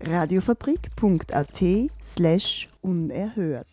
[0.00, 1.62] Radiofabrik.at
[2.00, 3.66] slash unerhört.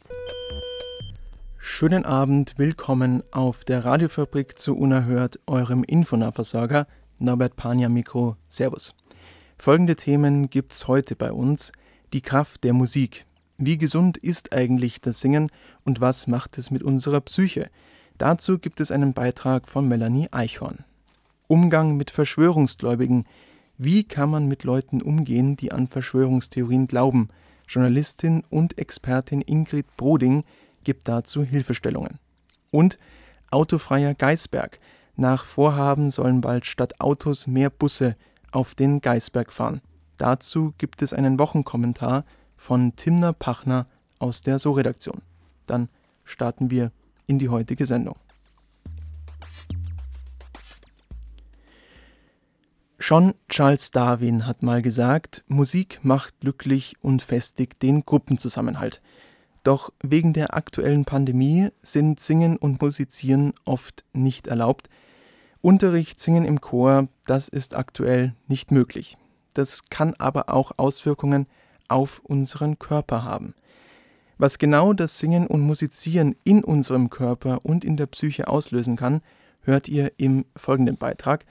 [1.59, 6.88] Schönen Abend, willkommen auf der Radiofabrik zu Unerhört, eurem Infonahversorger.
[7.20, 8.96] Norbert Pania Mikro, Servus.
[9.59, 11.72] Folgende Themen gibt's heute bei uns.
[12.12, 13.26] Die Kraft der Musik.
[13.60, 15.52] Wie gesund ist eigentlich das Singen
[15.84, 17.70] und was macht es mit unserer Psyche?
[18.18, 20.85] Dazu gibt es einen Beitrag von Melanie Eichhorn.
[21.48, 23.26] Umgang mit Verschwörungsgläubigen.
[23.77, 27.27] Wie kann man mit Leuten umgehen, die an Verschwörungstheorien glauben?
[27.67, 30.43] Journalistin und Expertin Ingrid Broding
[30.84, 32.20] gibt dazu Hilfestellungen.
[32.71, 32.98] Und
[33.51, 34.79] autofreier Geisberg.
[35.17, 38.15] Nach Vorhaben sollen bald statt Autos mehr Busse
[38.51, 39.82] auf den Geisberg fahren.
[40.17, 43.87] Dazu gibt es einen Wochenkommentar von Timner Pachner
[44.20, 45.21] aus der So-Redaktion.
[45.65, 45.89] Dann
[46.23, 46.91] starten wir
[47.27, 48.15] in die heutige Sendung.
[53.07, 58.99] Schon Charles Darwin hat mal gesagt, Musik macht glücklich und festigt den Gruppenzusammenhalt.
[59.63, 64.89] Doch wegen der aktuellen Pandemie sind Singen und Musizieren oft nicht erlaubt.
[65.61, 69.17] Unterricht Singen im Chor, das ist aktuell nicht möglich.
[69.53, 71.45] Das kann aber auch Auswirkungen
[71.88, 73.53] auf unseren Körper haben.
[74.39, 79.22] Was genau das Singen und Musizieren in unserem Körper und in der Psyche auslösen kann,
[79.61, 81.45] hört ihr im folgenden Beitrag.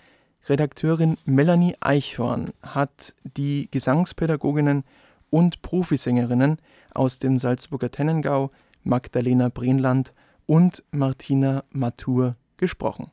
[0.49, 4.85] Redakteurin Melanie Eichhorn hat die Gesangspädagoginnen
[5.31, 6.59] und Profisängerinnen
[6.93, 8.51] aus dem Salzburger Tennengau,
[8.83, 10.13] Magdalena Brenland
[10.47, 13.11] und Martina Matur gesprochen.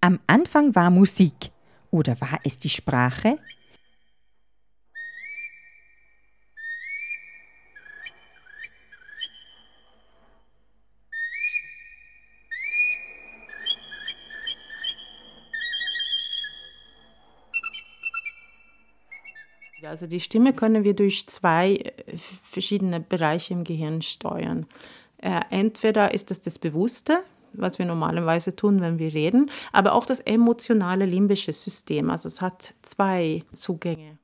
[0.00, 1.52] Am Anfang war Musik.
[1.90, 3.38] Oder war es die Sprache?
[19.98, 21.92] Also die Stimme können wir durch zwei äh,
[22.44, 24.66] verschiedene Bereiche im Gehirn steuern.
[25.16, 27.18] Äh, entweder ist es das Bewusste,
[27.52, 32.10] was wir normalerweise tun, wenn wir reden, aber auch das emotionale limbische System.
[32.10, 34.18] Also es hat zwei Zugänge.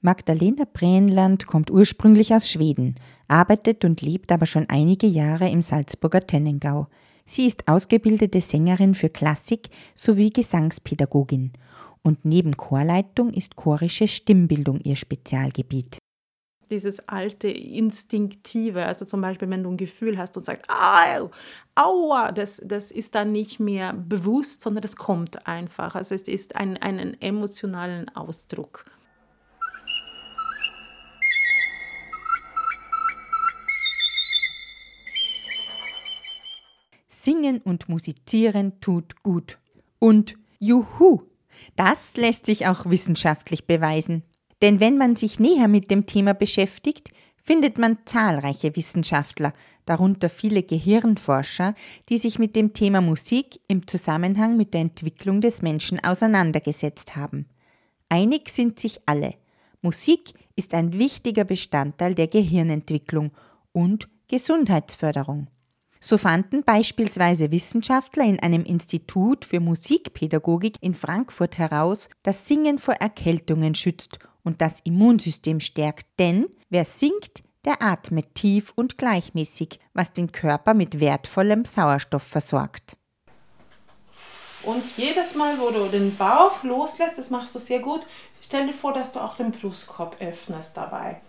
[0.00, 2.94] Magdalena Brennland kommt ursprünglich aus Schweden,
[3.26, 6.86] arbeitet und lebt aber schon einige Jahre im Salzburger Tennengau.
[7.26, 11.50] Sie ist ausgebildete Sängerin für Klassik sowie Gesangspädagogin
[12.04, 15.98] und neben Chorleitung ist chorische Stimmbildung ihr Spezialgebiet.
[16.70, 21.30] Dieses alte Instinktive, also zum Beispiel, wenn du ein Gefühl hast und sagst, au,
[21.74, 25.94] aua, das, das ist dann nicht mehr bewusst, sondern das kommt einfach.
[25.94, 28.86] Also es ist ein, einen emotionalen Ausdruck.
[37.08, 39.58] Singen und musizieren tut gut.
[39.98, 41.33] Und Juhu!
[41.76, 44.22] Das lässt sich auch wissenschaftlich beweisen.
[44.62, 49.52] Denn wenn man sich näher mit dem Thema beschäftigt, findet man zahlreiche Wissenschaftler,
[49.84, 51.74] darunter viele Gehirnforscher,
[52.08, 57.46] die sich mit dem Thema Musik im Zusammenhang mit der Entwicklung des Menschen auseinandergesetzt haben.
[58.08, 59.34] Einig sind sich alle.
[59.82, 63.32] Musik ist ein wichtiger Bestandteil der Gehirnentwicklung
[63.72, 65.48] und Gesundheitsförderung.
[66.06, 72.92] So fanden beispielsweise Wissenschaftler in einem Institut für Musikpädagogik in Frankfurt heraus, dass Singen vor
[72.96, 80.12] Erkältungen schützt und das Immunsystem stärkt, denn wer singt, der atmet tief und gleichmäßig, was
[80.12, 82.98] den Körper mit wertvollem Sauerstoff versorgt.
[84.62, 88.06] Und jedes Mal, wo du den Bauch loslässt, das machst du sehr gut,
[88.42, 91.22] stell dir vor, dass du auch den Brustkorb öffnest dabei.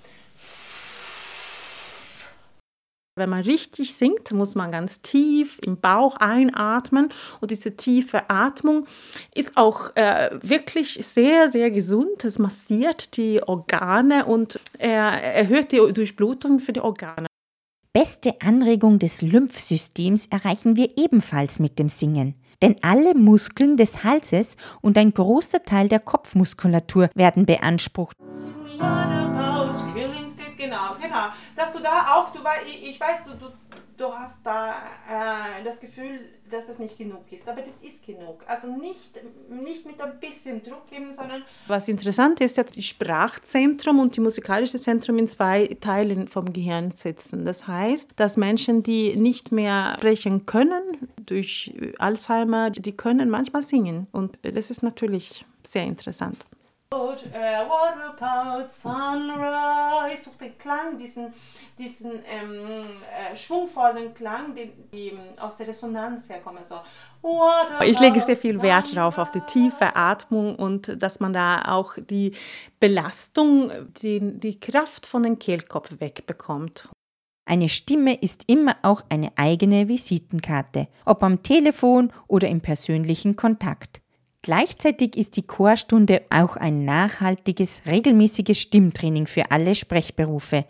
[3.17, 8.87] Wenn man richtig singt, muss man ganz tief im Bauch einatmen und diese tiefe Atmung
[9.33, 12.25] ist auch äh, wirklich sehr, sehr gesund.
[12.25, 17.27] Es massiert die Organe und er erhöht die Durchblutung für die Organe.
[17.93, 22.35] Beste Anregung des Lymphsystems erreichen wir ebenfalls mit dem Singen.
[22.61, 28.17] Denn alle Muskeln des Halses und ein großer Teil der Kopfmuskulatur werden beansprucht
[28.77, 29.14] genau,
[31.55, 33.51] Dass du da auch, du ich, ich weiß, du, du
[33.97, 36.19] du hast da äh, das Gefühl,
[36.49, 37.47] dass das nicht genug ist.
[37.47, 38.43] Aber das ist genug.
[38.47, 41.43] Also nicht, nicht mit ein bisschen Druck geben, sondern.
[41.67, 46.91] Was interessant ist, dass das Sprachzentrum und die musikalische Zentrum in zwei Teilen vom Gehirn
[46.91, 47.45] sitzen.
[47.45, 54.07] Das heißt, dass Menschen, die nicht mehr sprechen können durch Alzheimer, die können manchmal singen.
[54.11, 56.45] Und das ist natürlich sehr interessant.
[56.95, 61.33] Waterpower, Sunrise, such den Klang, diesen,
[61.77, 66.63] diesen ähm, äh, schwungvollen Klang, den, die aus der Resonanz herkommen.
[66.63, 66.79] So.
[67.83, 71.95] Ich lege sehr viel Wert darauf, auf die tiefe Atmung und dass man da auch
[71.97, 72.35] die
[72.79, 73.71] Belastung,
[74.01, 76.89] die, die Kraft von den Kehlkopf wegbekommt.
[77.47, 84.01] Eine Stimme ist immer auch eine eigene Visitenkarte, ob am Telefon oder im persönlichen Kontakt.
[84.45, 90.65] Gleichzeitig ist die Chorstunde auch ein nachhaltiges, regelmäßiges Stimmtraining für alle Sprechberufe.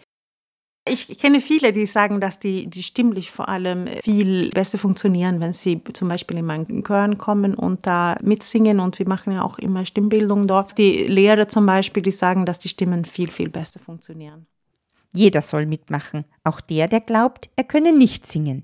[0.87, 5.51] Ich kenne viele, die sagen, dass die, die stimmlich vor allem viel besser funktionieren, wenn
[5.51, 8.79] sie zum Beispiel in meinen Chören kommen und da mitsingen.
[8.79, 10.77] Und wir machen ja auch immer Stimmbildung dort.
[10.77, 14.47] Die Lehrer zum Beispiel, die sagen, dass die Stimmen viel, viel besser funktionieren.
[15.11, 18.63] Jeder soll mitmachen, auch der, der glaubt, er könne nicht singen.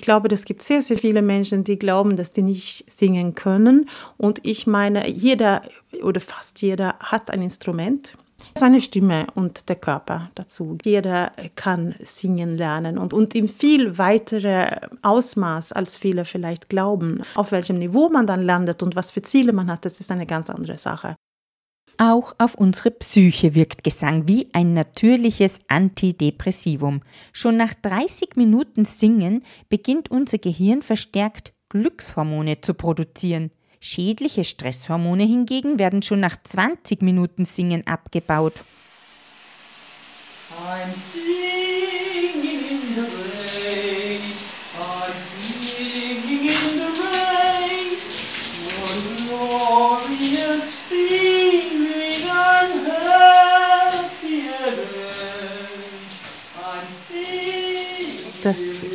[0.00, 3.86] Ich glaube, es gibt sehr, sehr viele Menschen, die glauben, dass die nicht singen können.
[4.16, 5.60] Und ich meine, jeder
[6.02, 8.16] oder fast jeder hat ein Instrument,
[8.56, 10.78] seine Stimme und der Körper dazu.
[10.86, 17.20] Jeder kann singen lernen und, und in viel weiterer Ausmaß, als viele vielleicht glauben.
[17.34, 20.24] Auf welchem Niveau man dann landet und was für Ziele man hat, das ist eine
[20.24, 21.14] ganz andere Sache.
[22.02, 27.02] Auch auf unsere Psyche wirkt Gesang wie ein natürliches Antidepressivum.
[27.34, 33.50] Schon nach 30 Minuten Singen beginnt unser Gehirn verstärkt Glückshormone zu produzieren.
[33.80, 38.64] Schädliche Stresshormone hingegen werden schon nach 20 Minuten Singen abgebaut.
[40.50, 41.79] I'm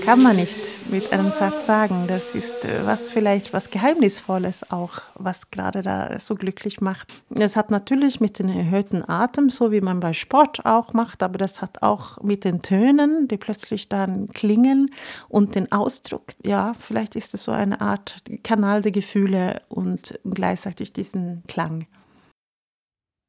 [0.05, 0.55] kann man nicht
[0.91, 2.05] mit einem Satz sagen.
[2.07, 7.11] Das ist äh, was vielleicht was Geheimnisvolles auch, was gerade da so glücklich macht.
[7.31, 11.39] Es hat natürlich mit dem erhöhten Atem, so wie man bei Sport auch macht, aber
[11.39, 14.91] das hat auch mit den Tönen, die plötzlich dann klingen
[15.27, 16.33] und den Ausdruck.
[16.43, 21.87] Ja, vielleicht ist es so eine Art Kanal der Gefühle und gleichzeitig diesen Klang.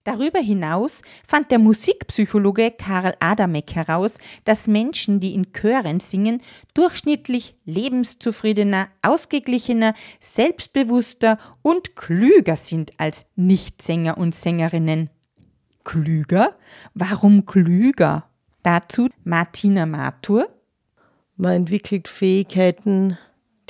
[0.07, 6.43] Darüber hinaus fand der Musikpsychologe Karl Adamek heraus, dass Menschen, die in Chören singen,
[6.75, 15.11] durchschnittlich lebenszufriedener, ausgeglichener, selbstbewusster und klüger sind als Nichtsänger und Sängerinnen.
[15.83, 16.55] Klüger?
[16.95, 18.29] Warum klüger?
[18.63, 20.49] Dazu Martina Matur.
[21.35, 23.19] Man entwickelt Fähigkeiten,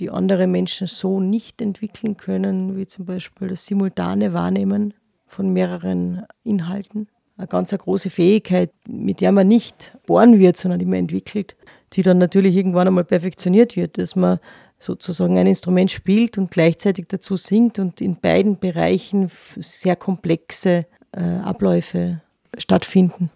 [0.01, 4.93] die andere Menschen so nicht entwickeln können, wie zum Beispiel das simultane Wahrnehmen
[5.27, 7.09] von mehreren Inhalten.
[7.37, 11.55] Eine ganz eine große Fähigkeit, mit der man nicht geboren wird, sondern die man entwickelt,
[11.93, 14.39] die dann natürlich irgendwann einmal perfektioniert wird, dass man
[14.79, 19.31] sozusagen ein Instrument spielt und gleichzeitig dazu singt und in beiden Bereichen
[19.61, 22.21] sehr komplexe äh, Abläufe
[22.59, 23.31] stattfinden.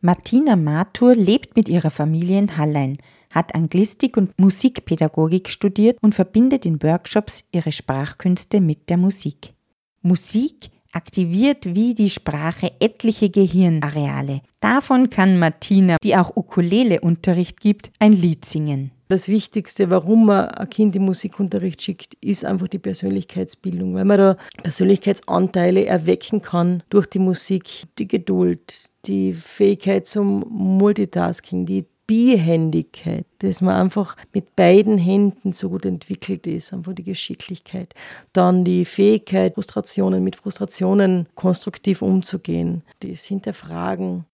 [0.00, 2.98] Martina Matur lebt mit ihrer Familie in Hallein,
[3.30, 9.54] hat Anglistik und Musikpädagogik studiert und verbindet in Workshops ihre Sprachkünste mit der Musik.
[10.02, 14.42] Musik aktiviert wie die Sprache etliche Gehirnareale.
[14.60, 18.92] Davon kann Martina, die auch Ukulele-Unterricht gibt, ein Lied singen.
[19.08, 24.16] Das Wichtigste, warum man ein Kind im Musikunterricht schickt, ist einfach die Persönlichkeitsbildung, weil man
[24.16, 33.24] da Persönlichkeitsanteile erwecken kann durch die Musik, die Geduld, die Fähigkeit zum Multitasking, die Bierhändigkeit,
[33.38, 37.94] dass man einfach mit beiden Händen so gut entwickelt ist, einfach die Geschicklichkeit.
[38.34, 44.26] Dann die Fähigkeit, Frustrationen mit Frustrationen konstruktiv umzugehen, das Hinterfragen.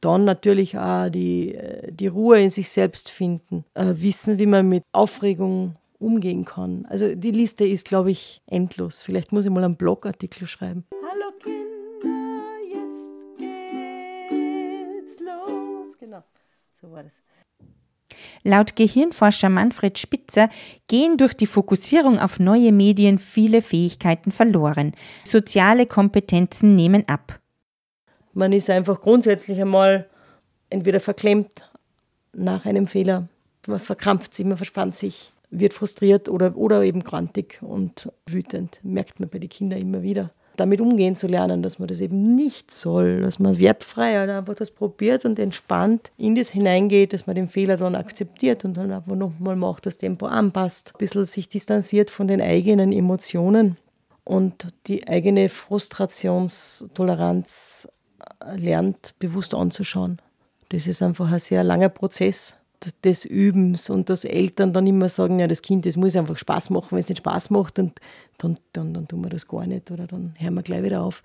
[0.00, 4.68] Dann natürlich auch die, äh, die Ruhe in sich selbst finden, äh, wissen, wie man
[4.68, 6.84] mit Aufregung umgehen kann.
[6.86, 9.02] Also die Liste ist, glaube ich, endlos.
[9.02, 10.84] Vielleicht muss ich mal einen Blogartikel schreiben.
[11.08, 11.59] Hallo Kinder,
[16.80, 17.12] So war das.
[18.42, 20.48] Laut Gehirnforscher Manfred Spitzer
[20.88, 24.92] gehen durch die Fokussierung auf neue Medien viele Fähigkeiten verloren.
[25.24, 27.38] Soziale Kompetenzen nehmen ab.
[28.32, 30.08] Man ist einfach grundsätzlich einmal
[30.70, 31.70] entweder verklemmt
[32.32, 33.28] nach einem Fehler,
[33.66, 38.80] man verkrampft sich, man verspannt sich, wird frustriert oder, oder eben grantig und wütend.
[38.82, 40.30] Merkt man bei den Kindern immer wieder.
[40.60, 44.54] Damit umgehen zu lernen, dass man das eben nicht soll, dass man wertfrei halt einfach
[44.54, 48.92] das probiert und entspannt in das hineingeht, dass man den Fehler dann akzeptiert und dann
[48.92, 53.76] einfach nochmal macht, das Tempo anpasst, ein bisschen sich distanziert von den eigenen Emotionen
[54.24, 57.88] und die eigene Frustrationstoleranz
[58.54, 60.18] lernt, bewusst anzuschauen.
[60.68, 62.56] Das ist einfach ein sehr langer Prozess
[63.04, 66.70] des Übens und dass Eltern dann immer sagen, ja, das Kind, das muss einfach Spaß
[66.70, 68.00] machen, wenn es nicht Spaß macht, und
[68.38, 71.22] dann, dann, dann tun wir das gar nicht oder dann hören wir gleich wieder auf.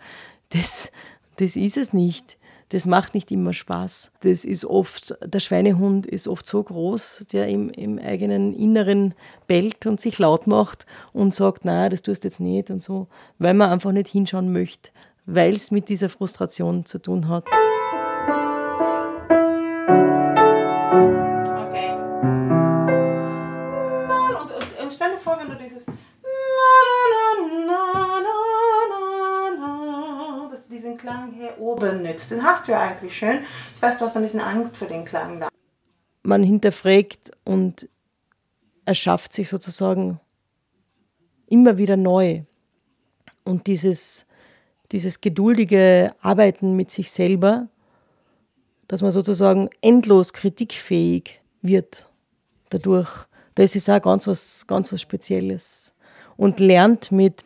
[0.49, 0.91] Das,
[1.37, 2.37] das ist es nicht.
[2.69, 4.11] Das macht nicht immer Spaß.
[4.21, 9.13] Das ist oft, der Schweinehund ist oft so groß, der im, im eigenen Inneren
[9.45, 13.07] bellt und sich laut macht und sagt, nein, das tust du jetzt nicht und so,
[13.37, 14.89] weil man einfach nicht hinschauen möchte,
[15.27, 17.45] weil es mit dieser Frustration zu tun hat.
[31.59, 32.31] Oben nützt.
[32.31, 33.39] Den hast du ja eigentlich schön.
[33.75, 35.49] Ich weiß, du hast ein bisschen Angst vor den Klang da.
[36.23, 37.87] Man hinterfragt und
[38.85, 40.19] erschafft sich sozusagen
[41.47, 42.43] immer wieder neu.
[43.43, 44.25] Und dieses,
[44.91, 47.67] dieses geduldige Arbeiten mit sich selber,
[48.87, 52.09] dass man sozusagen endlos kritikfähig wird
[52.69, 53.09] dadurch,
[53.55, 55.93] das ist auch ganz was, ganz was Spezielles.
[56.37, 57.43] Und lernt mit,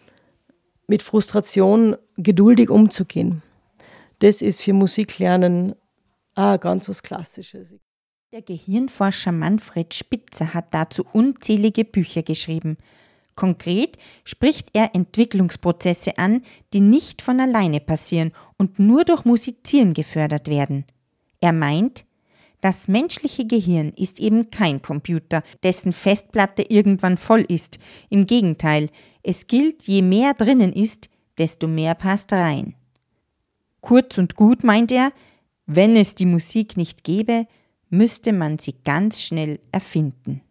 [0.87, 3.43] mit Frustration geduldig umzugehen
[4.19, 5.75] das ist für Musiklernen
[6.35, 7.75] ah, ganz was Klassisches.
[8.31, 12.77] Der Gehirnforscher Manfred Spitzer hat dazu unzählige Bücher geschrieben.
[13.35, 20.47] Konkret spricht er Entwicklungsprozesse an, die nicht von alleine passieren und nur durch Musizieren gefördert
[20.47, 20.85] werden.
[21.39, 22.05] Er meint,
[22.61, 27.79] das menschliche Gehirn ist eben kein Computer, dessen Festplatte irgendwann voll ist.
[28.09, 28.89] Im Gegenteil,
[29.23, 32.75] es gilt, je mehr drinnen ist, desto mehr passt rein.
[33.81, 35.11] Kurz und gut meint er,
[35.65, 37.47] wenn es die Musik nicht gäbe,
[37.89, 40.41] müsste man sie ganz schnell erfinden.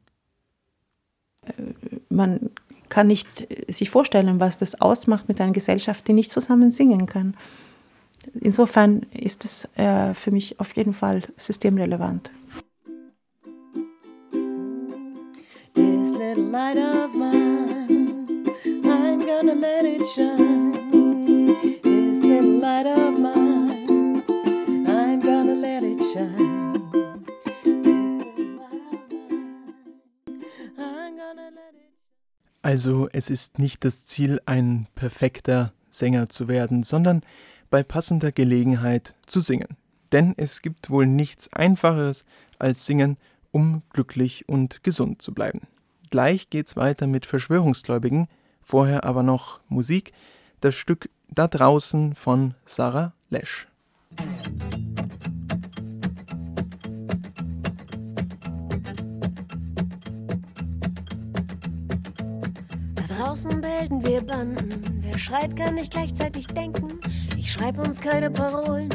[2.08, 2.50] Man
[2.88, 7.36] kann nicht sich vorstellen, was das ausmacht mit einer Gesellschaft, die nicht zusammen singen kann.
[8.40, 12.30] Insofern ist es äh, für mich auf jeden Fall systemrelevant.
[15.74, 18.44] This little light of mine,
[18.84, 20.47] I'm gonna let it shine.
[32.68, 37.22] Also es ist nicht das Ziel, ein perfekter Sänger zu werden, sondern
[37.70, 39.78] bei passender Gelegenheit zu singen.
[40.12, 42.26] Denn es gibt wohl nichts Einfacheres
[42.58, 43.16] als Singen,
[43.52, 45.62] um glücklich und gesund zu bleiben.
[46.10, 48.28] Gleich geht's weiter mit Verschwörungsgläubigen,
[48.60, 50.12] vorher aber noch Musik,
[50.60, 53.66] das Stück Da draußen von Sarah Lesch.
[63.08, 64.68] Draußen bilden wir Banden,
[65.00, 66.88] wer schreit, kann nicht gleichzeitig denken.
[67.36, 68.90] Ich schreib uns keine Parolen,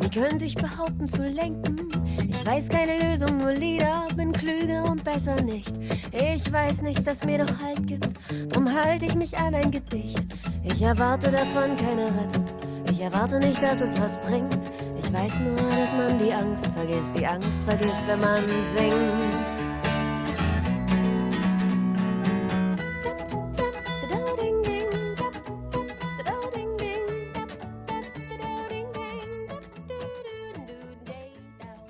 [0.00, 1.76] wie könnte ich behaupten zu lenken?
[2.26, 5.74] Ich weiß keine Lösung, nur Lieder, bin klüger und besser nicht.
[6.12, 8.08] Ich weiß nichts, das mir noch Halt gibt,
[8.52, 10.26] drum halte ich mich an ein Gedicht.
[10.62, 12.44] Ich erwarte davon keine Rettung,
[12.90, 14.58] ich erwarte nicht, dass es was bringt.
[14.98, 18.42] Ich weiß nur, dass man die Angst vergisst, die Angst vergisst, wenn man
[18.76, 19.57] singt.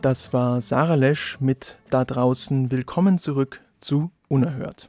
[0.09, 4.89] Das war Sarah Lesch mit Da draußen Willkommen zurück zu Unerhört.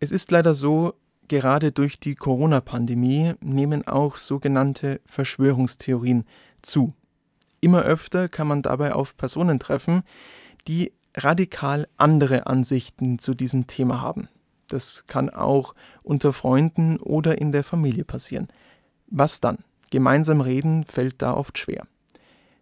[0.00, 0.94] Es ist leider so,
[1.28, 6.24] gerade durch die Corona-Pandemie nehmen auch sogenannte Verschwörungstheorien
[6.62, 6.94] zu.
[7.60, 10.02] Immer öfter kann man dabei auf Personen treffen,
[10.66, 14.30] die radikal andere Ansichten zu diesem Thema haben.
[14.68, 18.48] Das kann auch unter Freunden oder in der Familie passieren.
[19.08, 19.58] Was dann?
[19.90, 21.86] Gemeinsam reden fällt da oft schwer.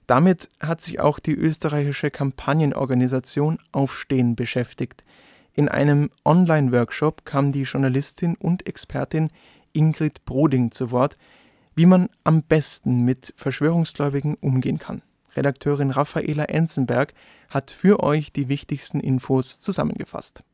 [0.06, 5.04] Damit hat sich auch die österreichische Kampagnenorganisation Aufstehen beschäftigt.
[5.54, 9.30] In einem Online-Workshop kam die Journalistin und Expertin
[9.72, 11.16] Ingrid Broding zu Wort,
[11.74, 15.02] wie man am besten mit Verschwörungsgläubigen umgehen kann.
[15.36, 17.14] Redakteurin Raffaela Enzenberg
[17.48, 20.44] hat für euch die wichtigsten Infos zusammengefasst.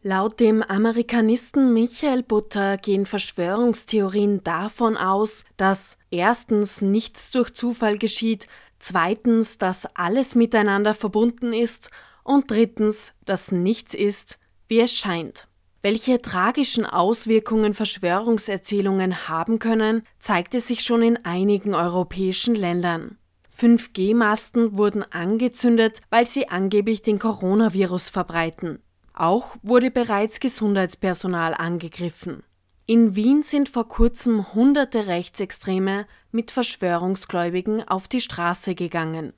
[0.00, 8.46] Laut dem Amerikanisten Michael Butter gehen Verschwörungstheorien davon aus, dass erstens nichts durch Zufall geschieht,
[8.78, 11.90] zweitens, dass alles miteinander verbunden ist
[12.24, 15.48] und drittens, dass nichts ist, wie es scheint.
[15.80, 23.16] Welche tragischen Auswirkungen Verschwörungserzählungen haben können, zeigte sich schon in einigen europäischen Ländern.
[23.56, 28.80] 5G-Masten wurden angezündet, weil sie angeblich den Coronavirus verbreiten.
[29.14, 32.44] Auch wurde bereits Gesundheitspersonal angegriffen.
[32.90, 39.34] In Wien sind vor kurzem hunderte Rechtsextreme mit Verschwörungsgläubigen auf die Straße gegangen.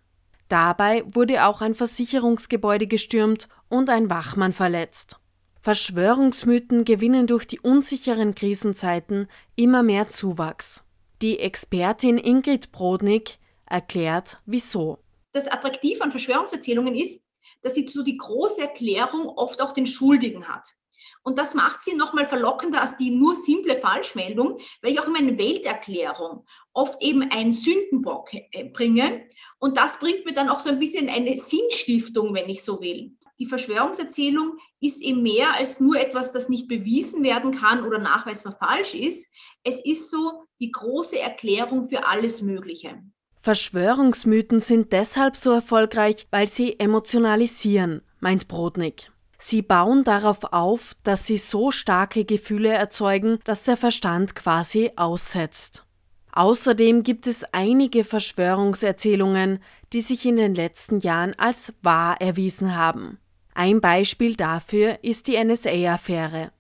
[0.49, 5.17] Dabei wurde auch ein Versicherungsgebäude gestürmt und ein Wachmann verletzt.
[5.63, 9.27] Verschwörungsmythen gewinnen durch die unsicheren Krisenzeiten
[9.57, 10.85] immer mehr Zuwachs.
[11.21, 15.01] Die Expertin Ingrid Brodnik erklärt, wieso.
[15.33, 17.25] Das Attraktiv an Verschwörungserzählungen ist,
[17.63, 20.77] dass sie zu die große Erklärung oft auch den Schuldigen hat.
[21.23, 25.13] Und das macht sie nochmal verlockender als die nur simple Falschmeldung, weil ich auch in
[25.13, 29.29] meiner Welterklärung oft eben einen Sündenbock äh, bringe.
[29.59, 33.17] Und das bringt mir dann auch so ein bisschen eine Sinnstiftung, wenn ich so will
[33.41, 38.57] die Verschwörungserzählung ist eben mehr als nur etwas, das nicht bewiesen werden kann oder nachweisbar
[38.59, 39.29] falsch ist.
[39.65, 43.03] Es ist so die große Erklärung für alles Mögliche.
[43.41, 49.11] Verschwörungsmythen sind deshalb so erfolgreich, weil sie emotionalisieren, meint Brodnik.
[49.43, 55.87] Sie bauen darauf auf, dass sie so starke Gefühle erzeugen, dass der Verstand quasi aussetzt.
[56.33, 59.59] Außerdem gibt es einige Verschwörungserzählungen,
[59.95, 63.19] die sich in den letzten Jahren als wahr erwiesen haben.
[63.55, 66.53] Ein Beispiel dafür ist die NSA-Affäre.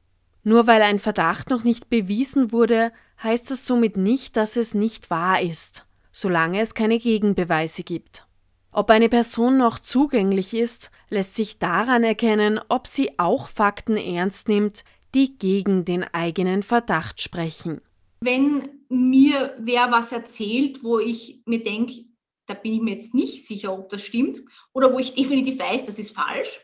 [0.42, 5.10] Nur weil ein Verdacht noch nicht bewiesen wurde, heißt das somit nicht, dass es nicht
[5.10, 8.26] wahr ist, solange es keine Gegenbeweise gibt.
[8.72, 14.48] Ob eine Person noch zugänglich ist, lässt sich daran erkennen, ob sie auch Fakten ernst
[14.48, 17.80] nimmt, die gegen den eigenen Verdacht sprechen.
[18.20, 22.04] Wenn mir wer was erzählt, wo ich mir denke,
[22.46, 24.40] da bin ich mir jetzt nicht sicher, ob das stimmt,
[24.72, 26.60] oder wo ich definitiv weiß, das ist falsch,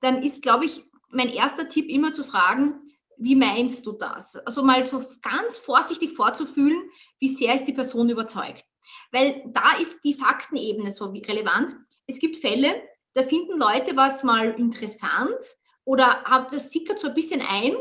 [0.00, 2.74] dann ist, glaube ich, mein erster Tipp immer zu fragen,
[3.16, 4.36] wie meinst du das?
[4.36, 6.82] Also mal so ganz vorsichtig vorzufühlen,
[7.18, 8.64] wie sehr ist die Person überzeugt.
[9.12, 11.74] Weil da ist die Faktenebene so relevant.
[12.06, 12.82] Es gibt Fälle,
[13.14, 15.38] da finden Leute was mal interessant
[15.84, 17.74] oder das sickert so ein bisschen ein.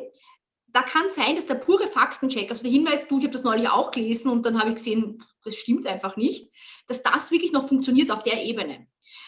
[0.68, 3.70] Da kann sein, dass der pure Faktencheck, also der Hinweis, du, ich habe das neulich
[3.70, 6.52] auch gelesen und dann habe ich gesehen, das stimmt einfach nicht,
[6.88, 8.88] dass das wirklich noch funktioniert auf der Ebene.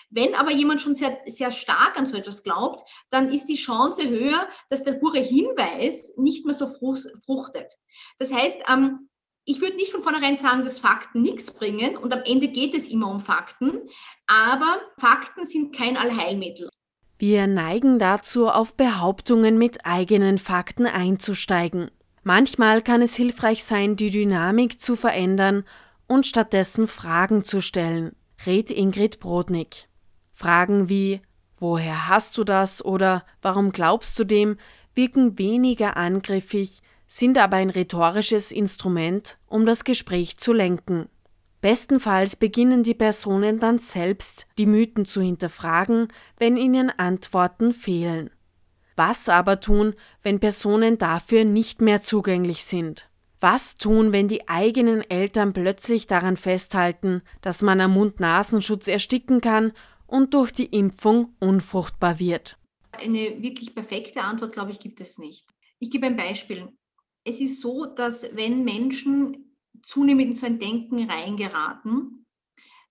[0.10, 4.08] Wenn aber jemand schon sehr, sehr stark an so etwas glaubt, dann ist die Chance
[4.10, 7.78] höher, dass der pure Hinweis nicht mehr so fruchtet.
[8.20, 9.10] Das heißt, ähm,
[9.46, 12.88] ich würde nicht von vornherein sagen, dass Fakten nichts bringen und am Ende geht es
[12.88, 13.82] immer um Fakten,
[14.28, 16.70] aber Fakten sind kein Allheilmittel.
[17.18, 21.92] Wir neigen dazu, auf Behauptungen mit eigenen Fakten einzusteigen.
[22.24, 25.64] Manchmal kann es hilfreich sein, die Dynamik zu verändern
[26.08, 29.88] und stattdessen Fragen zu stellen, rät Ingrid Brodnik.
[30.32, 31.22] Fragen wie
[31.58, 34.58] Woher hast du das oder Warum glaubst du dem
[34.96, 36.82] wirken weniger angriffig,
[37.14, 41.10] sind aber ein rhetorisches Instrument, um das Gespräch zu lenken.
[41.60, 48.30] Bestenfalls beginnen die Personen dann selbst, die Mythen zu hinterfragen, wenn ihnen Antworten fehlen.
[48.96, 49.94] Was aber tun,
[50.24, 53.10] wenn Personen dafür nicht mehr zugänglich sind?
[53.42, 59.74] Was tun, wenn die eigenen Eltern plötzlich daran festhalten, dass man am Mund-Nasenschutz ersticken kann
[60.08, 62.58] und durch die Impfung unfruchtbar wird?
[62.94, 65.46] Eine wirklich perfekte Antwort, glaube ich, gibt es nicht.
[65.80, 66.70] Ich gebe ein Beispiel.
[67.24, 72.26] Es ist so, dass wenn Menschen zunehmend in so ein Denken reingeraten,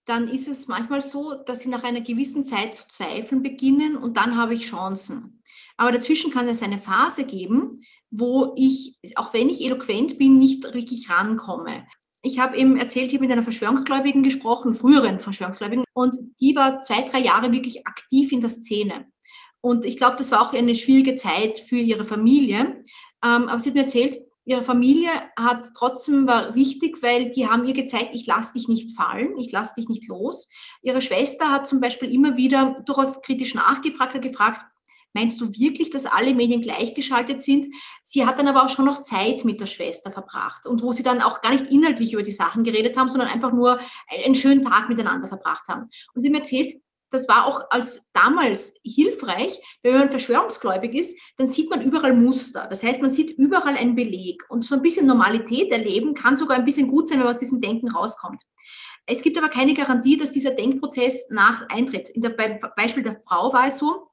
[0.04, 4.16] dann ist es manchmal so, dass sie nach einer gewissen Zeit zu zweifeln beginnen und
[4.16, 5.42] dann habe ich Chancen.
[5.76, 10.64] Aber dazwischen kann es eine Phase geben, wo ich, auch wenn ich eloquent bin, nicht
[10.64, 11.86] wirklich rankomme
[12.22, 16.80] ich habe eben erzählt, ich habe mit einer Verschwörungsgläubigen gesprochen, früheren Verschwörungsgläubigen, und die war
[16.80, 19.06] zwei, drei Jahre wirklich aktiv in der Szene.
[19.62, 22.82] Und ich glaube, das war auch eine schwierige Zeit für ihre Familie.
[23.24, 27.66] Ähm, aber sie hat mir erzählt, ihre Familie hat trotzdem war wichtig, weil die haben
[27.66, 30.48] ihr gezeigt, ich lasse dich nicht fallen, ich lasse dich nicht los.
[30.82, 34.64] Ihre Schwester hat zum Beispiel immer wieder durchaus kritisch nachgefragt, hat gefragt,
[35.12, 37.74] Meinst du wirklich, dass alle Medien gleichgeschaltet sind?
[38.04, 41.02] Sie hat dann aber auch schon noch Zeit mit der Schwester verbracht und wo sie
[41.02, 44.62] dann auch gar nicht inhaltlich über die Sachen geredet haben, sondern einfach nur einen schönen
[44.62, 45.90] Tag miteinander verbracht haben.
[46.14, 51.48] Und sie mir erzählt, das war auch als damals hilfreich, wenn man verschwörungsgläubig ist, dann
[51.48, 52.66] sieht man überall Muster.
[52.68, 54.44] Das heißt, man sieht überall einen Beleg.
[54.48, 57.40] Und so ein bisschen Normalität erleben kann sogar ein bisschen gut sein, wenn man aus
[57.40, 58.42] diesem Denken rauskommt.
[59.06, 62.10] Es gibt aber keine Garantie, dass dieser Denkprozess nach eintritt.
[62.10, 64.09] In der, beim Beispiel der Frau war es so,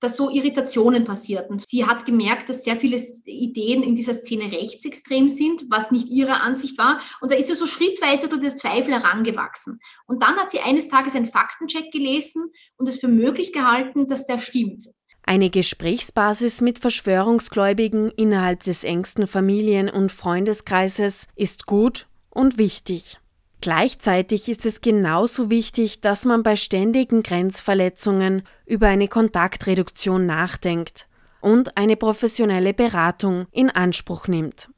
[0.00, 1.58] dass so Irritationen passierten.
[1.58, 6.40] Sie hat gemerkt, dass sehr viele Ideen in dieser Szene rechtsextrem sind, was nicht ihre
[6.40, 7.00] Ansicht war.
[7.20, 9.80] Und da ist sie so schrittweise durch den Zweifel herangewachsen.
[10.06, 14.26] Und dann hat sie eines Tages einen Faktencheck gelesen und es für möglich gehalten, dass
[14.26, 14.90] der stimmt.
[15.26, 23.18] Eine Gesprächsbasis mit Verschwörungsgläubigen innerhalb des engsten Familien- und Freundeskreises ist gut und wichtig.
[23.60, 31.06] Gleichzeitig ist es genauso wichtig, dass man bei ständigen Grenzverletzungen über eine Kontaktreduktion nachdenkt
[31.40, 34.68] und eine professionelle Beratung in Anspruch nimmt.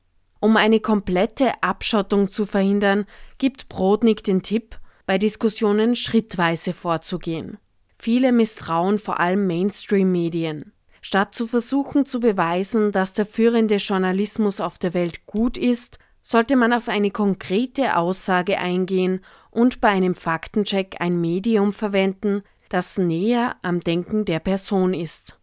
[0.40, 3.06] Um eine komplette Abschottung zu verhindern,
[3.38, 7.58] gibt Brodnik den Tipp, bei Diskussionen schrittweise vorzugehen.
[7.98, 10.72] Viele misstrauen vor allem Mainstream-Medien.
[11.00, 16.56] Statt zu versuchen zu beweisen, dass der führende Journalismus auf der Welt gut ist, sollte
[16.56, 19.20] man auf eine konkrete Aussage eingehen
[19.52, 25.38] und bei einem Faktencheck ein Medium verwenden, das näher am Denken der Person ist.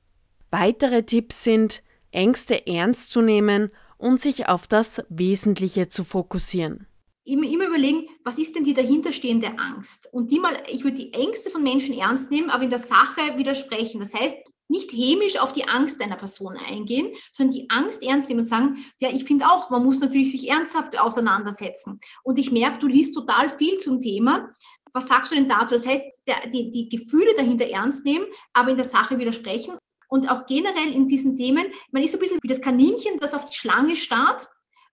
[0.51, 6.85] Weitere Tipps sind, Ängste ernst zu nehmen und sich auf das Wesentliche zu fokussieren.
[7.23, 10.09] Immer, immer überlegen, was ist denn die dahinterstehende Angst?
[10.11, 13.37] Und die mal, ich würde die Ängste von Menschen ernst nehmen, aber in der Sache
[13.37, 14.01] widersprechen.
[14.01, 14.35] Das heißt,
[14.67, 18.85] nicht hämisch auf die Angst einer Person eingehen, sondern die Angst ernst nehmen und sagen,
[18.99, 21.99] ja, ich finde auch, man muss natürlich sich ernsthaft auseinandersetzen.
[22.23, 24.49] Und ich merke, du liest total viel zum Thema.
[24.93, 25.75] Was sagst du denn dazu?
[25.75, 29.77] Das heißt, der, die, die Gefühle dahinter ernst nehmen, aber in der Sache widersprechen.
[30.07, 33.33] Und auch generell in diesen Themen, man ist so ein bisschen wie das Kaninchen, das
[33.33, 34.47] auf die Schlange starrt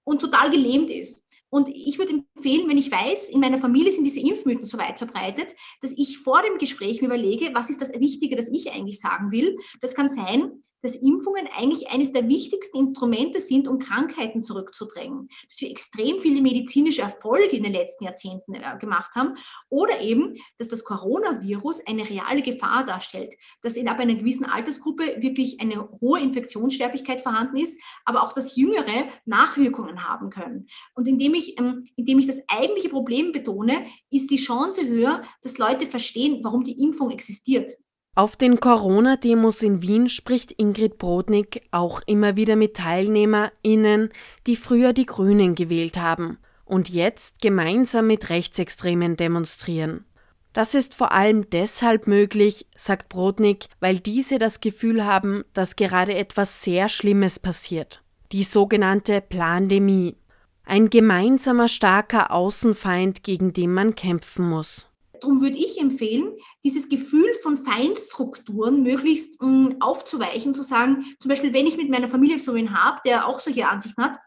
[0.04, 1.19] und total gelähmt ist.
[1.50, 4.98] Und ich würde empfehlen, wenn ich weiß, in meiner Familie sind diese Impfmythen so weit
[4.98, 9.00] verbreitet, dass ich vor dem Gespräch mir überlege, was ist das Wichtige, das ich eigentlich
[9.00, 9.56] sagen will.
[9.80, 15.28] Das kann sein, dass Impfungen eigentlich eines der wichtigsten Instrumente sind, um Krankheiten zurückzudrängen.
[15.48, 19.34] Dass wir extrem viele medizinische Erfolge in den letzten Jahrzehnten äh, gemacht haben.
[19.68, 23.34] Oder eben, dass das Coronavirus eine reale Gefahr darstellt.
[23.62, 28.56] Dass in ab einer gewissen Altersgruppe wirklich eine hohe Infektionssterblichkeit vorhanden ist, aber auch, dass
[28.56, 30.66] Jüngere Nachwirkungen haben können.
[30.94, 35.58] Und indem ich, ähm, indem ich das eigentliche Problem betone, ist die Chance höher, dass
[35.58, 37.70] Leute verstehen, warum die Impfung existiert.
[38.16, 44.10] Auf den Corona-Demos in Wien spricht Ingrid Brodnik auch immer wieder mit TeilnehmerInnen,
[44.48, 50.04] die früher die Grünen gewählt haben und jetzt gemeinsam mit Rechtsextremen demonstrieren.
[50.52, 56.14] Das ist vor allem deshalb möglich, sagt Brodnik, weil diese das Gefühl haben, dass gerade
[56.14, 58.02] etwas sehr Schlimmes passiert.
[58.32, 60.16] Die sogenannte Plandemie.
[60.64, 64.89] Ein gemeinsamer starker Außenfeind, gegen den man kämpfen muss.
[65.20, 71.28] Darum würde ich empfehlen, dieses Gefühl von Feindstrukturen möglichst mh, mm, aufzuweichen, zu sagen, zum
[71.28, 74.18] Beispiel, wenn ich mit meiner Familie so einen habe, der auch solche Ansichten hat,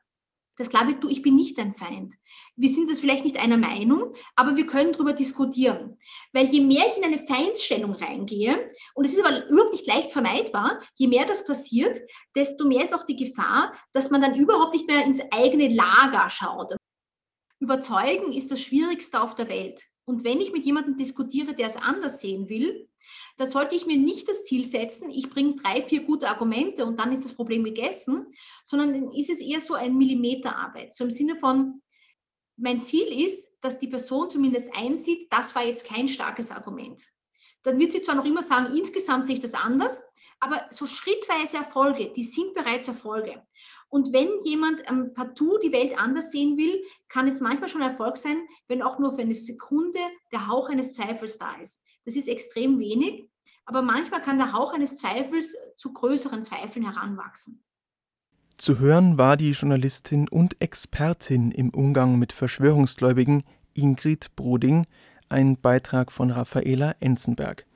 [0.58, 2.14] das klar wird, du, ich bin nicht dein Feind.
[2.56, 5.98] Wir sind das vielleicht nicht einer Meinung, aber wir können darüber diskutieren.
[6.32, 10.12] Weil je mehr ich in eine Feindsstellung reingehe, und es ist aber überhaupt nicht leicht
[10.12, 12.00] vermeidbar, je mehr das passiert,
[12.36, 16.30] desto mehr ist auch die Gefahr, dass man dann überhaupt nicht mehr ins eigene Lager
[16.30, 16.76] schaut.
[17.60, 19.88] Überzeugen ist das Schwierigste auf der Welt.
[20.06, 22.90] Und wenn ich mit jemandem diskutiere, der es anders sehen will,
[23.38, 27.00] dann sollte ich mir nicht das Ziel setzen, ich bringe drei, vier gute Argumente und
[27.00, 28.28] dann ist das Problem gegessen,
[28.66, 30.94] sondern ist es eher so ein Millimeterarbeit.
[30.94, 31.82] So im Sinne von,
[32.58, 37.08] mein Ziel ist, dass die Person zumindest einsieht, das war jetzt kein starkes Argument.
[37.64, 40.02] Dann wird sie zwar noch immer sagen, insgesamt sehe ich das anders,
[40.40, 43.42] aber so schrittweise Erfolge, die sind bereits Erfolge.
[43.94, 48.18] Und wenn jemand ähm, partout die Welt anders sehen will, kann es manchmal schon Erfolg
[48.18, 50.00] sein, wenn auch nur für eine Sekunde
[50.32, 51.80] der Hauch eines Zweifels da ist.
[52.04, 53.30] Das ist extrem wenig,
[53.66, 57.64] aber manchmal kann der Hauch eines Zweifels zu größeren Zweifeln heranwachsen.
[58.58, 63.44] Zu hören war die Journalistin und Expertin im Umgang mit Verschwörungsgläubigen
[63.76, 64.88] Ingrid Broding,
[65.30, 67.68] ein Beitrag von Raffaela Enzenberg.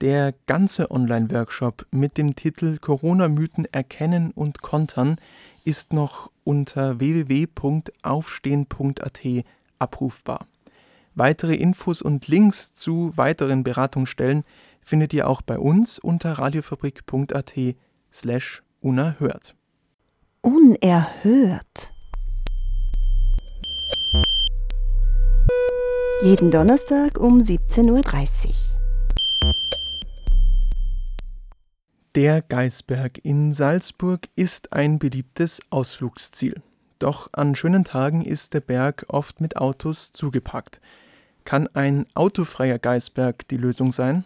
[0.00, 5.18] Der ganze Online-Workshop mit dem Titel Corona-Mythen erkennen und kontern
[5.66, 9.20] ist noch unter www.aufstehen.at
[9.78, 10.46] abrufbar.
[11.14, 14.44] Weitere Infos und Links zu weiteren Beratungsstellen
[14.80, 17.54] findet ihr auch bei uns unter radiofabrik.at
[18.12, 19.56] slash unerhört.
[20.42, 21.92] Unerhört.
[26.22, 28.02] Jeden Donnerstag um 17.30 Uhr.
[32.16, 36.62] Der Geisberg in Salzburg ist ein beliebtes Ausflugsziel.
[36.98, 40.80] Doch an schönen Tagen ist der Berg oft mit Autos zugepackt.
[41.44, 44.24] Kann ein autofreier Geisberg die Lösung sein?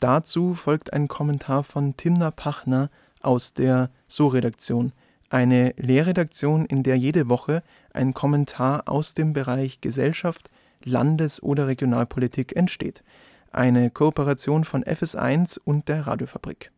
[0.00, 4.92] Dazu folgt ein Kommentar von Timna Pachner aus der So-Redaktion,
[5.30, 10.50] eine Lehrredaktion, in der jede Woche ein Kommentar aus dem Bereich Gesellschaft,
[10.82, 13.04] Landes- oder Regionalpolitik entsteht.
[13.52, 16.72] Eine Kooperation von FS1 und der Radiofabrik.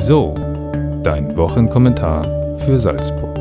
[0.00, 0.32] So,
[1.02, 2.24] dein Wochenkommentar
[2.60, 3.36] für Salzburg.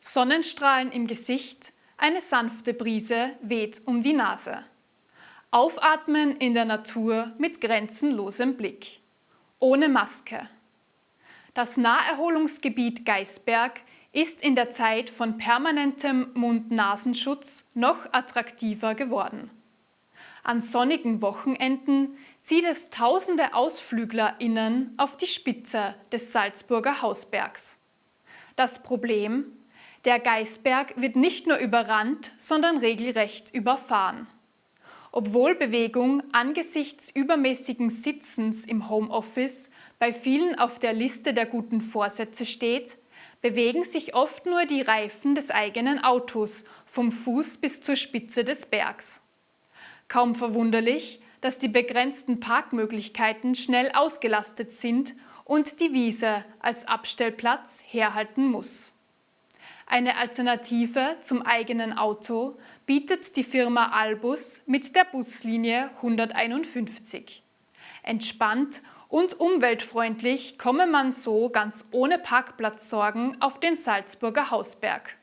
[0.00, 4.64] Sonnenstrahlen im Gesicht, eine sanfte Brise weht um die Nase.
[5.52, 9.02] Aufatmen in der Natur mit grenzenlosem Blick.
[9.60, 10.48] Ohne Maske.
[11.54, 19.50] Das Naherholungsgebiet Geisberg ist in der Zeit von permanentem Mund-Nasenschutz noch attraktiver geworden.
[20.48, 27.78] An sonnigen Wochenenden zieht es tausende AusflüglerInnen auf die Spitze des Salzburger Hausbergs.
[28.56, 29.44] Das Problem?
[30.06, 34.26] Der Geisberg wird nicht nur überrannt, sondern regelrecht überfahren.
[35.12, 42.46] Obwohl Bewegung angesichts übermäßigen Sitzens im Homeoffice bei vielen auf der Liste der guten Vorsätze
[42.46, 42.96] steht,
[43.42, 48.64] bewegen sich oft nur die Reifen des eigenen Autos vom Fuß bis zur Spitze des
[48.64, 49.20] Bergs.
[50.08, 58.46] Kaum verwunderlich, dass die begrenzten Parkmöglichkeiten schnell ausgelastet sind und die Wiese als Abstellplatz herhalten
[58.46, 58.92] muss.
[59.86, 67.42] Eine Alternative zum eigenen Auto bietet die Firma Albus mit der Buslinie 151.
[68.02, 75.16] Entspannt und umweltfreundlich komme man so ganz ohne Parkplatzsorgen auf den Salzburger Hausberg.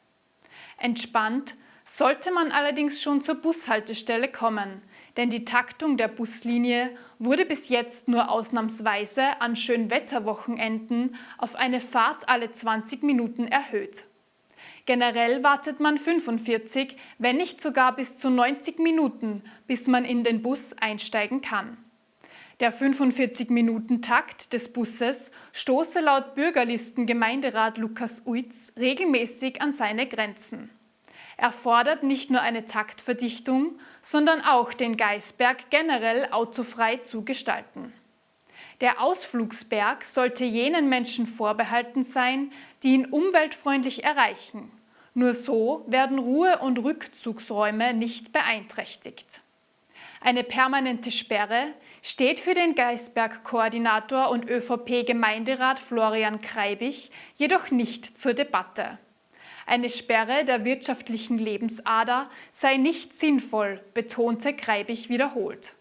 [0.80, 4.82] Entspannt sollte man allerdings schon zur Bushaltestelle kommen,
[5.18, 12.28] denn die Taktung der Buslinie wurde bis jetzt nur ausnahmsweise an Schönwetterwochenenden auf eine Fahrt
[12.28, 14.06] alle 20 Minuten erhöht.
[14.88, 20.42] Generell wartet man 45, wenn nicht sogar bis zu 90 Minuten, bis man in den
[20.42, 21.78] Bus einsteigen kann.
[22.62, 30.70] Der 45-Minuten-Takt des Busses stoße laut Bürgerlistengemeinderat Lukas Uitz regelmäßig an seine Grenzen.
[31.38, 37.94] Er fordert nicht nur eine Taktverdichtung, sondern auch den Geisberg generell autofrei zu gestalten.
[38.82, 42.52] Der Ausflugsberg sollte jenen Menschen vorbehalten sein,
[42.84, 44.72] die ihn umweltfreundlich erreichen.
[45.14, 49.42] Nur so werden Ruhe- und Rückzugsräume nicht beeinträchtigt.
[50.20, 51.68] Eine permanente Sperre
[52.02, 58.98] steht für den Geisberg-Koordinator und ÖVP-Gemeinderat Florian Kreibich jedoch nicht zur Debatte.
[59.66, 65.74] Eine Sperre der wirtschaftlichen Lebensader sei nicht sinnvoll, betonte Kreibich wiederholt.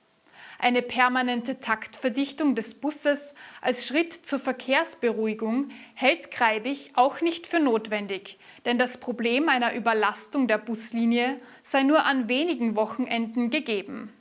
[0.59, 8.39] Eine permanente Taktverdichtung des Busses als Schritt zur Verkehrsberuhigung hält Kreibich auch nicht für notwendig,
[8.65, 14.13] denn das Problem einer Überlastung der Buslinie sei nur an wenigen Wochenenden gegeben.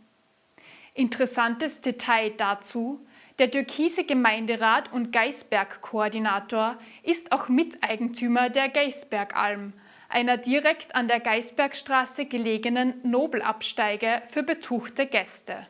[0.93, 2.99] Interessantes Detail dazu,
[3.39, 9.73] der türkise Gemeinderat und Geisberg-Koordinator ist auch Miteigentümer der Geisbergalm,
[10.07, 15.65] einer direkt an der Geisbergstraße gelegenen Nobelabsteige für betuchte Gäste.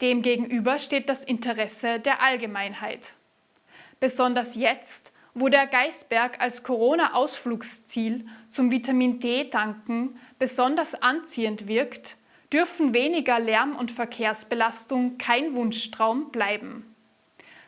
[0.00, 3.14] Demgegenüber steht das Interesse der Allgemeinheit.
[4.00, 12.16] Besonders jetzt, wo der Geisberg als Corona-Ausflugsziel zum Vitamin D-Tanken besonders anziehend wirkt,
[12.52, 16.94] dürfen weniger Lärm- und Verkehrsbelastung kein Wunschtraum bleiben.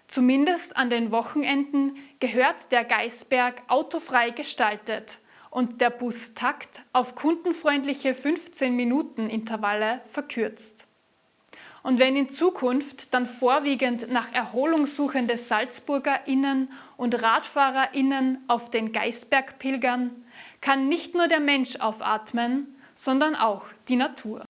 [0.09, 5.19] Zumindest an den Wochenenden gehört der Geisberg autofrei gestaltet
[5.51, 10.87] und der Bustakt auf kundenfreundliche 15-Minuten-Intervalle verkürzt.
[11.83, 19.59] Und wenn in Zukunft dann vorwiegend nach Erholung suchende SalzburgerInnen und RadfahrerInnen auf den Geisberg
[19.59, 20.25] pilgern,
[20.61, 24.45] kann nicht nur der Mensch aufatmen, sondern auch die Natur.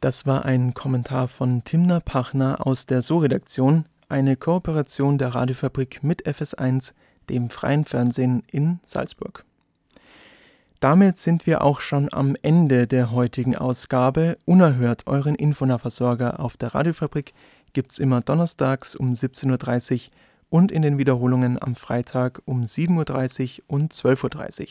[0.00, 6.26] Das war ein Kommentar von Timna Pachner aus der So-Redaktion, eine Kooperation der Radiofabrik mit
[6.26, 6.94] FS1,
[7.28, 9.44] dem freien Fernsehen in Salzburg.
[10.80, 14.38] Damit sind wir auch schon am Ende der heutigen Ausgabe.
[14.46, 17.34] Unerhört euren Infonahversorger auf der Radiofabrik
[17.74, 20.10] gibt es immer donnerstags um 17.30 Uhr
[20.48, 24.66] und in den Wiederholungen am Freitag um 7.30 Uhr und 12.30 Uhr.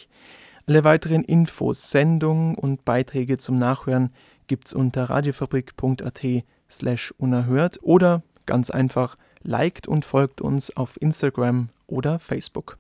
[0.66, 4.12] Alle weiteren Infos, Sendungen und Beiträge zum Nachhören
[4.50, 12.20] gibt's unter radiofabrik.at slash unerhört oder ganz einfach liked und folgt uns auf Instagram oder
[12.20, 12.78] Facebook.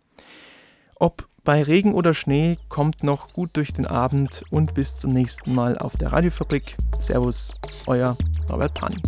[0.95, 5.55] Ob bei Regen oder Schnee, kommt noch gut durch den Abend und bis zum nächsten
[5.55, 6.75] Mal auf der Radiofabrik.
[6.99, 8.17] Servus, euer
[8.49, 9.01] Norbert Pani.